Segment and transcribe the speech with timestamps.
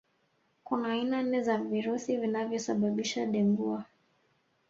[0.63, 3.85] Kuna aina nne za virusi vinavyosababisha Dengua